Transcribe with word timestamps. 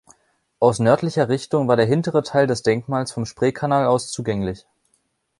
Aus 0.59 0.79
nördlicher 0.79 1.29
Richtung 1.29 1.67
war 1.67 1.75
der 1.75 1.85
hintere 1.85 2.23
Teil 2.23 2.47
des 2.47 2.63
Denkmals 2.63 3.11
vom 3.11 3.27
Spreekanal 3.27 3.85
aus 3.85 4.07
zugänglich. 4.11 4.65